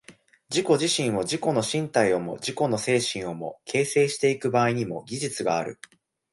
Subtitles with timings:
[0.49, 5.79] 自己自身を、自己の身体をも自己の精神をも、形成してゆく場合にも、技術がある。